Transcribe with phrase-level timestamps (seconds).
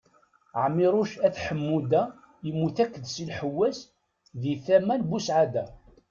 [0.63, 2.01] Ɛmiruc At Ḥemmuda
[2.45, 3.77] yemmut akked Si Lḥessaw
[4.41, 5.65] di tama n Busɛada.